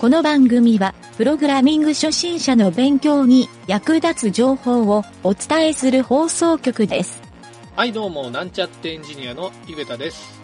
[0.00, 7.20] この番組は、プログラミング初心者の勉強に役立つ情報をお伝えする放送局です。
[7.76, 10.40] はいどうもなんちゃってエンジニアの井桁です。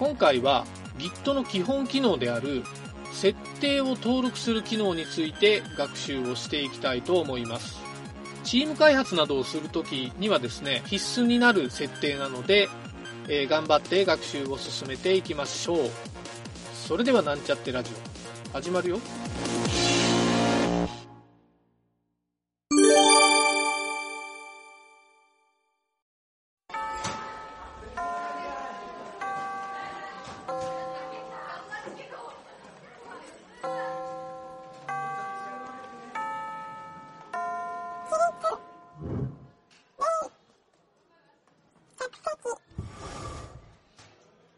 [0.00, 0.66] 今回は
[0.98, 2.64] Git の基本機能である
[3.12, 7.78] 設定を登録する機能について学習をしていきたいと思います。
[8.42, 12.68] チーム開発などをするときにはですね必須になる設定なので、
[13.28, 15.90] えー頑張って学習を進めていきましょう。
[16.74, 18.11] それではなんちゃってラジオ。
[18.52, 19.00] 始まるよ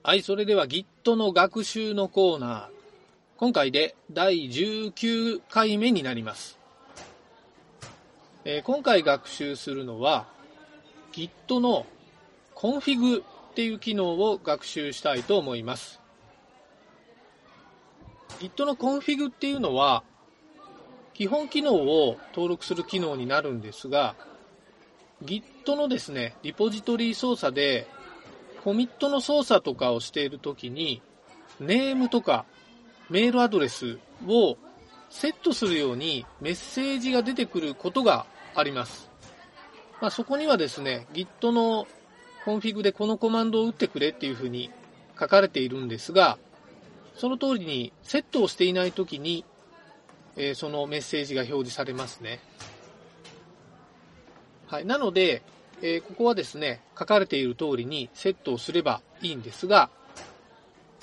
[0.07, 2.84] はい、それでは Git の学習のコーナー。
[3.37, 6.57] 今回で第19回目になります。
[8.45, 10.27] えー今回学習するのは
[11.13, 11.85] Git の
[12.55, 13.25] config っ
[13.55, 16.01] ていう機能を学習したいと思います。
[18.39, 20.05] Git の config っていうのは
[21.13, 24.15] 基本機能を登録する機能になるんですが
[25.25, 27.89] Git のですね、リポジトリ操作で
[28.63, 31.03] コミットの操作とかをしているときに、
[31.59, 32.45] ネームとか
[33.11, 34.57] メールアドレスを
[35.11, 39.11] セットするようにメッセージが出てくることがあります。
[40.01, 41.87] まあ、そこにはですね、Git の
[42.45, 44.71] config でこのコマンドを打ってくれっていうふうに
[45.19, 46.39] 書かれているんですが、
[47.17, 49.45] その通りにセットをしていないときに、
[50.37, 52.41] えーそのメッセージが表示されますね。
[54.67, 54.85] はい。
[54.85, 55.43] なので、
[55.81, 59.91] えーここはですね、書かれている通りにセットをすればいいんですが、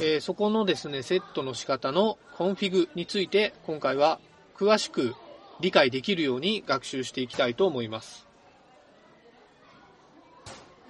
[0.04, 4.20] えーそこのですね、セットの仕方の config について今回は
[4.58, 5.14] 詳しく
[5.60, 8.28] 理解できるように学習していきたいと思います。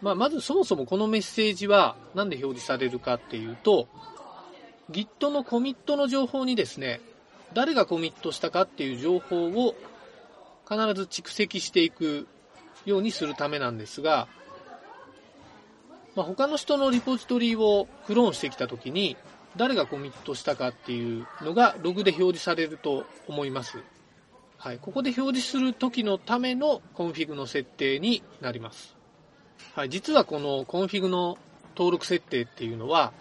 [0.01, 3.89] まあ、まずそもそもこのメッセージは何で表示されるかっていうと、
[4.89, 7.01] Git のコミットの情報にですね、
[7.53, 9.75] 誰がコミットしたかっていう情報を
[10.69, 12.29] 必ず蓄積していく
[12.85, 14.29] ようにするためなんですが、
[16.15, 19.15] まあ、他の人のリポジトリをクローンしてきたときに、
[19.55, 23.79] 誰がコミットしたかっていうのがログで表示されると思います。
[24.57, 28.95] はい、ここで表示するときのためのコンフィグの設定になります。
[29.73, 31.37] はい、実はこのコンフィグの
[31.75, 33.11] 登録設定っていうのは、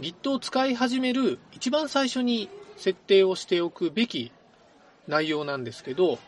[0.00, 4.30] Git を使い始める一番最初に設定をしておくべき
[5.08, 6.18] 内容なんですけど、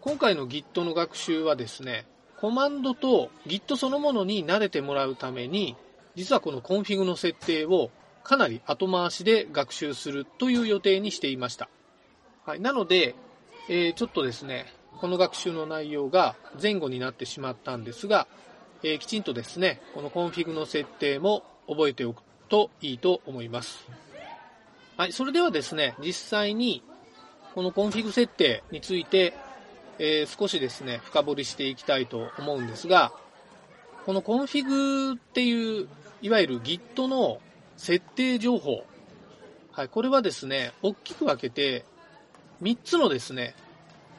[0.00, 2.06] 今回の Git の学習はですね、
[2.40, 5.76] コマンドと Git そのものに慣れてもらうために、
[6.14, 7.90] 実はこのコンフィグの設定を
[8.24, 11.68] かなり後回しで学習するという予定にしていました。
[12.46, 13.14] はい、なので、
[13.68, 18.26] えーちょっとですね、この学習の内容が前後になってしまったんですが、
[18.82, 23.86] えーきちんとですね、このコンフィグの設定も覚えておくといいと思います。
[24.96, 26.82] はい、それではですね、実際に
[27.54, 29.34] このコンフィグ設定について
[30.02, 33.12] えー少しですね、深掘りしていきたいと思うんですが、
[34.06, 35.88] このコンフィグっていう、
[36.22, 37.38] いわゆる Git の
[37.76, 38.86] 設定情報。
[39.72, 41.84] はい、これはですね、大きく分けて、
[42.62, 43.54] 3つのですね、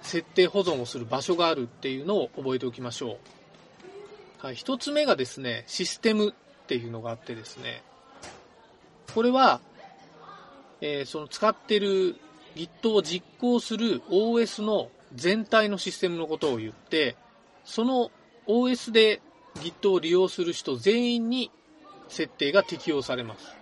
[0.03, 4.45] 設定保存をする場所があるっていうのを覚えておきましょう。
[4.45, 6.33] はい、1つ目がですね、システムっ
[6.67, 7.81] ていうのがあってですね、
[9.15, 9.61] これは、
[10.79, 12.17] えーその使ってる
[12.55, 17.15] Git を実行する OS の全体のシステムのことを言って、
[17.63, 18.11] その
[18.47, 19.21] OS で
[19.55, 21.51] Git を利用する人全員に
[22.07, 23.55] 設定が適用されます。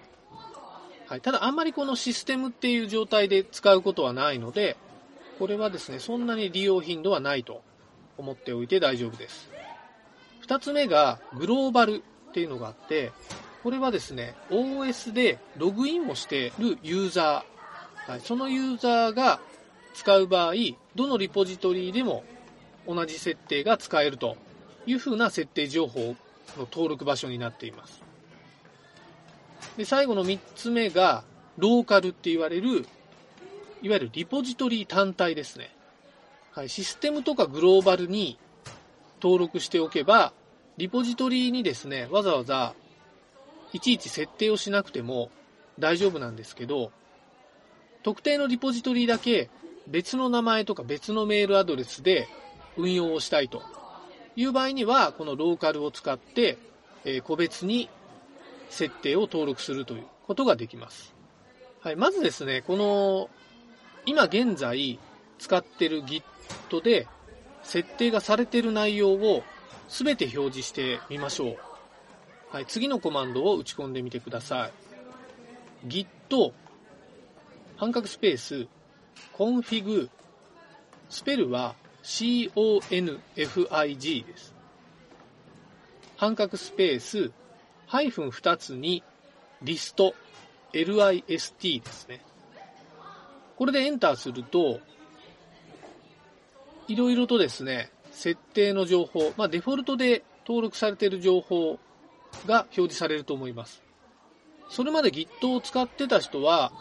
[1.08, 4.78] はい、ただあんまりこのシステムっていう状態で使うことはないので、
[5.40, 7.64] これはですね、そんなに利用頻度はないと
[8.18, 9.50] 思っておいて大丈夫です。
[10.42, 13.12] 二つ目がグローバルっていうのがあって、
[13.64, 19.40] これはですね、OS でログインもしているユーザー、はい、そのユーザーが
[19.94, 20.54] 使う場合、
[21.00, 22.26] どのリポジトリでも
[22.86, 24.36] 同じ設定が使えると
[24.86, 26.02] いうふうな設定情報
[26.58, 28.04] の登録場所になっています。
[29.78, 31.24] で最後の3つ目が、
[31.58, 32.86] ローカルって言われる、
[33.82, 35.74] いわゆるリポジトリ単体ですね。
[36.52, 38.38] はい、システムとかグローバルに
[39.22, 40.34] 登録しておけば、
[40.76, 42.74] リポジトリにですね、わざわざ
[43.72, 45.32] いちいち設定をしなくても
[45.80, 46.92] 大丈夫なんですけど、
[48.04, 49.50] 特定のリポジトリだけ
[49.90, 52.28] 別の名前とか別のメールアドレスで
[52.78, 53.64] 運用をしたいと
[54.36, 56.58] いう場合には、このローカルを使って、
[57.06, 57.90] え個別に
[58.70, 61.16] 設定を登録するということができます。
[61.82, 63.30] はい、まずですね、この、
[64.06, 65.00] 今現在
[65.38, 67.08] 使ってる Git で
[67.64, 69.44] 設定がされている内容を
[69.88, 71.58] 全て表示してみましょう。
[72.52, 74.68] はい、次のコマンドを打ち込んでみてくださ
[75.84, 75.88] い。
[75.88, 76.54] Git、
[77.78, 78.68] 半角スペース、
[79.34, 80.10] config、
[81.10, 84.54] スペルは config です。
[86.18, 87.32] 半角スペース、
[87.88, 89.04] ハイフン2つに、
[89.62, 90.14] リスト、
[90.74, 92.22] list ですね。
[93.58, 94.80] これでエンターすると、
[96.88, 101.80] いろいろとですね、設定の情報、まあ、デフォルトで登録されている情報
[102.46, 103.82] が表示されると思います。
[104.70, 106.72] それまで Git を使ってた人は、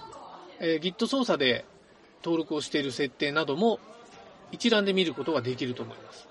[0.61, 1.65] えー、Git 操作で
[2.29, 3.81] 登録をしている設定なども
[4.53, 6.29] 一覧で見ることができると思います。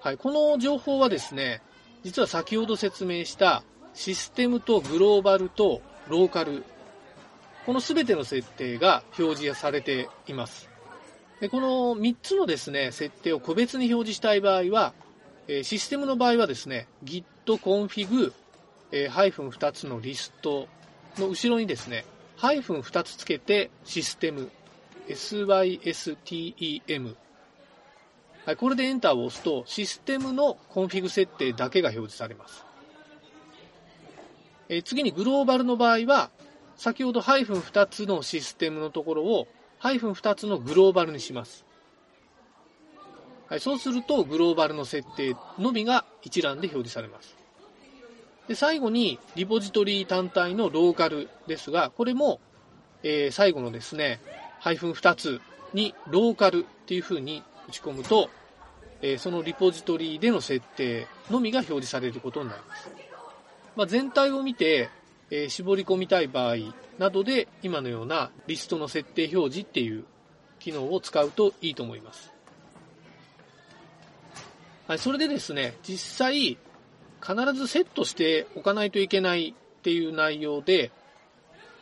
[0.00, 1.60] はい、この情報はですね、
[2.02, 3.62] 実は先ほど説明した
[3.92, 6.64] システムとグローバルとローカル、
[7.66, 10.70] この全ての設定が表示されています。
[11.40, 14.94] でこの3つのですね、設定を個別に表示したい場合は、
[15.48, 18.32] えシステムの場合はですね、git config、
[18.90, 20.68] えー、ハイフン2つのリスト
[21.18, 22.04] の後ろにですね、
[22.36, 24.50] ハイフン2つつけてシステム、
[25.08, 27.16] system。
[28.44, 32.64] はい、これでエンターを押すと、システムのコンフィグ設定だけが表示されます。
[34.68, 36.30] え、次にグローバルの場合は、
[36.76, 39.48] 先ほどハイフン2つのシステムのところを、
[39.78, 41.64] ハイフン2つのグローバルにします。
[43.48, 47.43] はい、そうすると、グローバルの設定のみが一覧で表示されます。
[48.48, 52.40] で最後に、リポジトリ単体のローカルですが、これも、
[53.02, 54.20] えー、最後のですね、
[54.60, 55.40] ハイフン2つ
[55.72, 58.28] にローカルっていう風に打ち込むと、
[59.00, 62.90] えー、そのリポジトリでの設定のみが表示されることになります。
[63.76, 64.90] まあ、全体を見て、
[65.30, 66.56] えー、絞り込みたい場合
[66.98, 70.04] などで、今のようなリストの設定表示っていう
[70.58, 72.30] 機能を使うといいと思います。
[74.86, 76.58] はい、それでですね、実際、
[77.26, 80.92] 必ずセットしておかないといけないっていう内容で、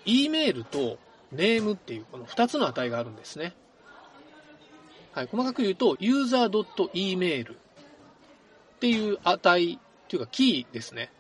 [0.05, 0.99] E メールと
[1.33, 3.55] ネームっていうこの2つの値があるんですね。
[5.13, 7.57] はい、細かく言うと、user.email っ
[8.79, 9.79] ていう値っ
[10.09, 11.11] ていうかキーですね。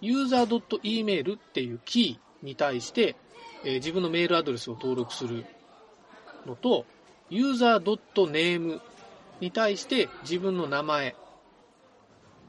[0.00, 3.16] user.email っていうキーに対して、
[3.64, 5.44] えー、自分のメールアドレスを登録する
[6.46, 6.86] のと、
[7.30, 8.80] user.name
[9.40, 11.16] に対して自分の名前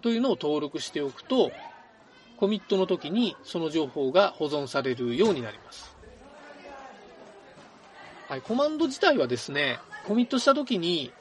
[0.05, 1.51] というのを登録しておくと、
[2.37, 5.95] コミットの時にその情報が保存されるようになります。
[8.27, 11.11] はい、コマンド自体はですね、コミットした時に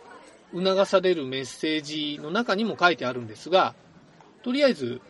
[0.54, 3.74] 促されるメッセージの中にも書いてあるんですが、
[4.42, 5.00] とりあえず、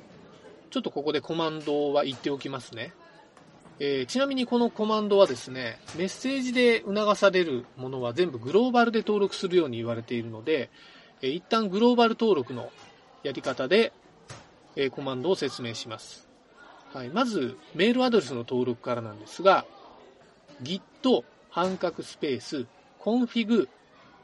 [0.70, 2.92] ちょっとここでコマンドは言っておきますね。
[3.80, 10.70] えー、ちなみにこのコマンドはですね、メッセージで促されるものは全部グローバルで登録するように言われているので、
[11.22, 12.70] えー、一旦グローバル登録の
[13.24, 13.92] やり方で、
[14.76, 16.28] えー、コマンドを説明します。
[16.92, 19.64] はい、まず、メールアドレスの登録からなんですが、
[20.62, 22.66] git 半角スペース
[23.00, 23.68] config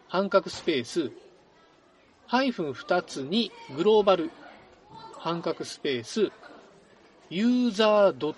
[0.08, 1.10] 半角スペース
[2.26, 4.30] ハイフン2つにグローバル
[5.18, 6.32] 半角スペース
[7.30, 8.34] user.email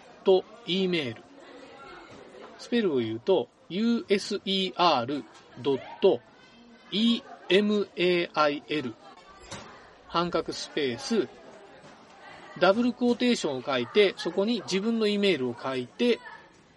[2.58, 5.24] スペルを言うと user.email
[10.12, 11.26] 半角スペース、
[12.60, 16.20] ダブルクォーテーションを書いて、そこに自分のイメールを書いて、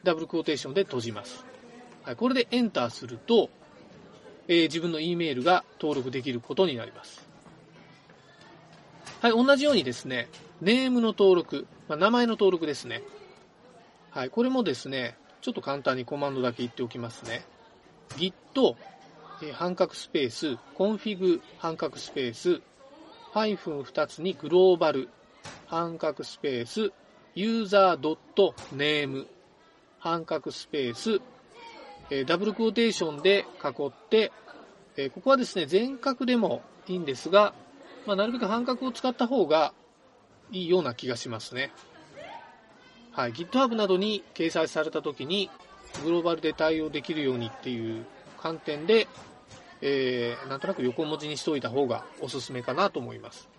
[0.06, 1.46] ダブルクォーテーションで閉じます。
[2.04, 3.50] はい、これでエンターすると、
[4.48, 7.28] えー、自分の E メールが登録できることになります。
[9.20, 10.30] はい、同じようにですね、
[10.62, 13.04] ネームの登録、まあ、名前の登録ですね。
[14.12, 17.44] はい、これもですね、ちょっと簡単にコマンドだけ言っておきますね。
[18.12, 18.34] git、
[19.44, 22.62] えー、半角スペース、config 半角スペース、
[23.36, 25.10] ハイフン2つにグローバル、
[25.68, 26.94] 半角スペース、
[27.36, 29.28] ユーザードットネーム、
[30.00, 31.20] 半角スペース、
[32.10, 34.32] え、ダブルクォーテーションで囲って、
[34.96, 37.54] え、ここはですね、全角でもいいんですが、
[38.06, 39.74] まあ、なるべく半角を使った方が
[40.54, 41.74] いいような気がしますね。
[43.12, 45.50] はい、GitHub などに掲載された時に、
[46.06, 48.06] グローバルで対応できるようにっていう
[48.42, 49.10] 観点で、
[49.82, 53.50] えー、なんとなく横文字にしておいた方がおすすめかなと思います。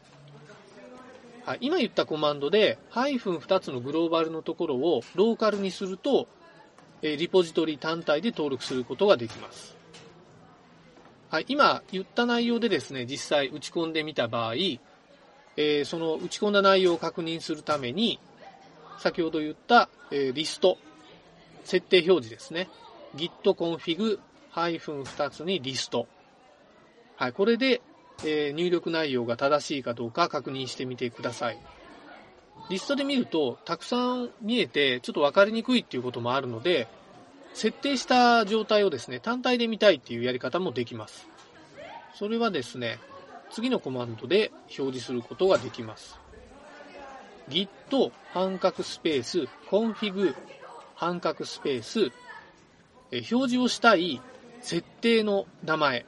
[1.44, 6.26] はい、今言ったコマンドで、ハイフン2つのグローバルのところをローカルにすると、
[7.02, 9.76] えー、リポジトリ単体で登録することができます。
[11.28, 18.18] はい、今言った内容でですね、実際打ち込んでみた場合、えー、その打ち込んだ内容を確認するために、
[18.98, 20.78] 先ほど言った、えー、リスト、
[21.64, 22.68] 設定表示ですね。
[23.16, 24.18] git config
[24.56, 26.06] 2つにリスト。
[27.16, 27.82] はい、これで、
[28.24, 31.58] えー、入力内容が正しいかどうか確認してみてください。
[32.70, 36.88] リストで見ると、たくさん見えて、ちょっと分かりにくいっていうこともあるので、
[37.54, 41.28] 設定した状態をですね、単体で見たいっていうやり方もできます。
[42.14, 42.98] それはですね、
[43.50, 46.18] 次のコマンドで表示することができます。
[47.48, 47.68] git
[48.32, 50.34] 半角スペース config
[50.94, 52.10] 半角スペース
[53.12, 54.20] 表示をしたい
[54.66, 56.04] 設定の名前。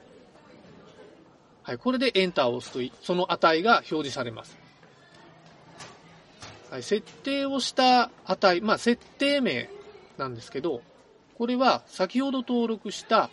[1.63, 4.57] はい、これでエンターを押すと、その値が表示されます。
[6.69, 9.69] はい、設定をした値、まあ、設定名
[10.17, 10.81] なんですけど、
[11.37, 13.29] これは先ほど登録した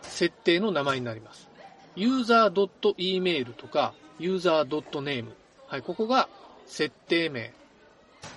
[0.00, 1.46] 設定の名前になります。
[1.94, 5.26] user.email とか user.name。
[5.66, 6.30] はい、ここが
[6.64, 7.52] 設定名。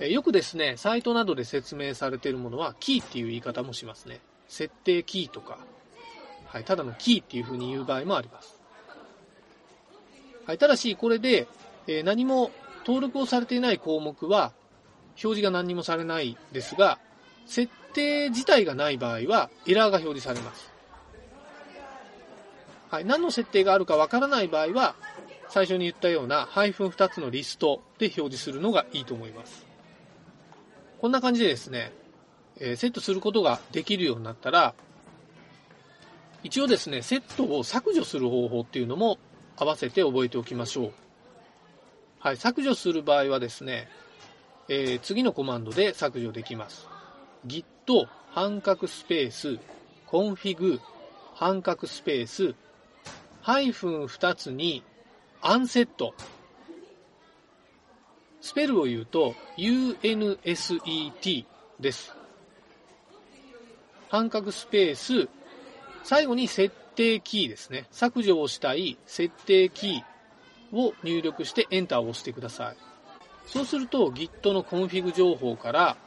[0.09, 4.19] よくですね、サイトなどで説明されているものは、キーっていう言い方もしますね。
[4.49, 5.59] 設定キーとか、
[6.47, 8.61] はい、ただのキーっていう風に言う場合もあります。
[10.45, 11.47] はい、ただし、これで、
[11.87, 12.51] えー、何も
[12.85, 14.53] 登録をされていない項目は、
[15.23, 16.99] 表示が何にもされないですが、
[17.45, 20.71] 設定自体がない場合は、エラーが表示されます。
[22.89, 24.95] はい、何の設定があるかわからない場合は、
[25.49, 29.65] 最初に言ったようなハイフン2つのリストで表示するのがいいと思います。
[30.99, 31.91] こんな感じでですね、
[32.59, 34.73] えセットすることができるようになったら、
[36.43, 39.17] 一応ですね、セットを削除する方法っていうのも
[39.57, 40.93] 合わせて覚えておきましょう。
[42.19, 43.87] はい、削除する場合はですね、
[44.69, 46.87] えー、次のコマンドで削除できます。
[47.45, 47.65] git
[48.31, 49.59] 半角スペース
[50.07, 50.79] config
[51.35, 52.55] 半角スペース
[53.41, 54.83] ハイフン2つに
[55.41, 56.13] unset、
[58.41, 61.45] スペルを言うと UNSET
[61.79, 62.15] です。
[64.09, 65.27] 半角スペース、
[66.07, 67.85] 最後に設定キーですね。
[67.91, 72.77] 削除をしたい設定キーを入力してエンターを押してください。
[73.45, 75.97] そうすると Git のコンフィグ情報から、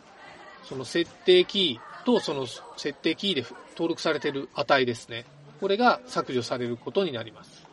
[0.64, 5.26] その設定キーとその設定キーで登録されている値ですね。
[5.60, 7.66] これが削除されることになります。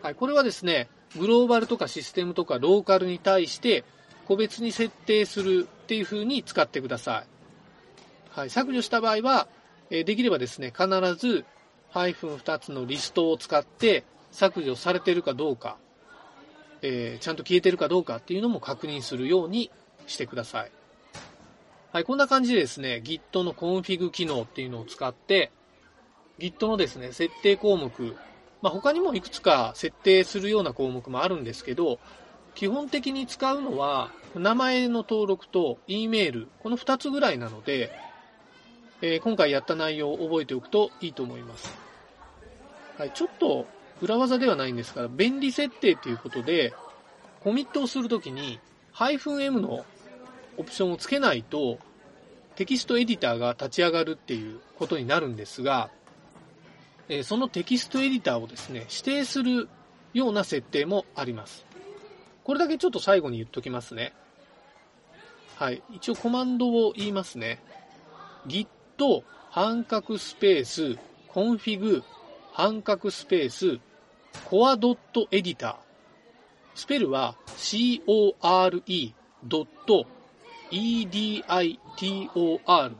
[0.00, 0.88] はい、これはですね、
[1.18, 3.84] グローバルとかシステムとかローカルに対して
[4.26, 7.26] 個別に設定するっていう風に使ってください。
[8.30, 9.46] はい、削除した場合は、
[9.90, 11.44] えできればですね、必ず
[11.90, 15.76] ハイフン2つのリストを使って削除されてるかどうか、
[16.82, 19.70] えー、ちゃんと消えてるかどうかっていうのも確認するように
[20.06, 20.70] してください。
[21.92, 25.50] はい、こんな感じでですね、Git のコンフィグ機能っていうのを使って、
[26.38, 28.16] Git のですね、設定項目、
[28.60, 31.98] まあ、他にもいくつか設定するような項目もあるんですけど、
[32.54, 37.90] 基本的に使うのは、名前の登録と E メール、この2つぐらいなので、
[39.02, 41.72] えー、今回やった内容を覚えておくといいと思います。
[42.98, 43.66] はい、ちょっと
[44.00, 46.72] 裏技ではないんですが、便利設定ということで、
[47.40, 48.58] コミットをするときに、
[48.92, 49.84] -m の
[50.56, 51.78] オプションをつけないと、
[52.54, 55.90] テキストエディターが立ち上がるっていうことになるんですが、
[57.08, 59.68] えー、そのテキストエディターをですね、指定する
[60.14, 61.66] ような設定もあります。
[62.44, 64.14] これだけちょっと最後に言っときますね。
[65.56, 65.82] はい。
[65.92, 67.62] 一応コマンドを言いますね。
[68.46, 72.02] git と半角スペース、 config、
[72.52, 73.78] 半角スペース、
[74.44, 75.76] コアドット editor。
[76.74, 79.14] スペルは core.editor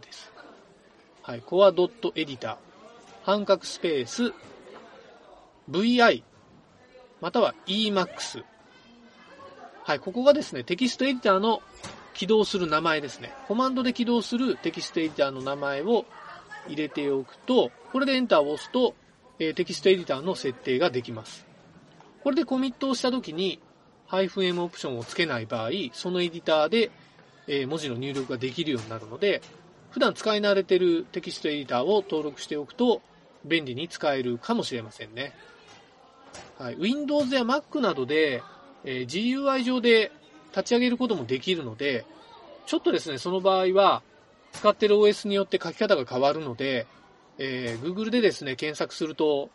[0.01, 0.33] です。
[1.23, 2.57] はい、コアドット editor。
[3.25, 4.33] 半角スペース、
[5.69, 6.23] vi、
[7.21, 8.45] または emacs。
[9.83, 11.63] はい、ここがですね、テキストエディターの
[12.17, 13.33] 起動する名前ですね。
[13.47, 16.07] コマンドで起動するテキストエディターの名前を
[16.67, 18.95] 入れておくと、これでエンターを押すと、
[19.39, 21.47] えー、テキストエディターの設定ができます。
[22.23, 23.61] これでコミットをしたときに、
[24.11, 26.91] -m オプションをつけない場合、そのエディターで、
[27.47, 29.43] えー、文字の入力ができるようになるので、
[29.91, 33.03] 普段使い慣れてるテキストエディターを登録しておくと、
[33.45, 35.35] 便利に使えるかもしれませんね。
[36.59, 38.43] はい、Windows や Mac などで、
[38.85, 40.13] えー、GUI 上で
[40.57, 42.07] 立ち上げることもできるので、
[42.65, 44.03] ちょっとですね、その場合は、
[44.53, 46.87] 使ってる OS によって書き方が変わるので、
[47.37, 49.51] えー、Google でですね、検索すると、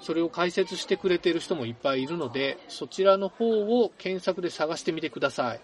[0.00, 5.60] それを解説してくれてる人もいっぱいいるので、そちらの方を検索で探してみてください。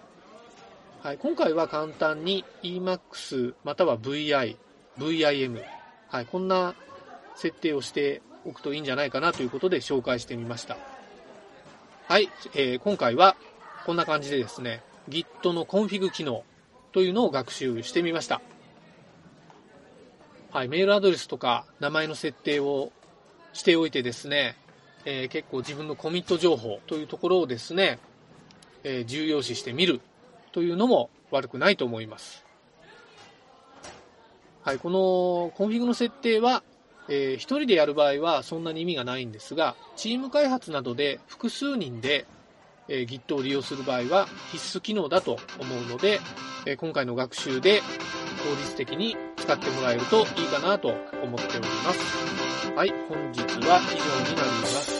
[1.02, 4.56] はい、今回は簡単に Emacs または VI、
[4.98, 5.62] VIM、
[6.08, 6.74] はい、こんな
[7.34, 10.76] 設定をしておくといいんじゃないかなということで紹介してみました。
[12.08, 13.36] はい、えー、今回は
[13.86, 16.42] こんな感じでですね、Git のコンフィグ機能
[16.90, 18.42] というのを学習してみました。
[20.50, 22.90] はい、メールアドレスとか名前の設定を
[23.52, 24.56] しておいてですね、
[25.04, 28.00] えー、結構自分のコミット情報というところをですね、
[28.82, 30.00] えー、重要視してみる
[30.50, 32.44] というのも悪くないと思います。
[34.64, 36.64] はい、このコンフィグの設定は、
[37.08, 42.26] えー、1人でやる場合はそんなに意味がないんですが、チーム開発などで複数人で、
[42.88, 46.20] えー、Git を利用する場合は必須機能だと思うので、
[46.66, 47.84] えー、今回の学習で効
[48.56, 51.98] 率的に使ってもらえるといいかなと思っております。
[52.74, 54.96] はい、本日は以上になります。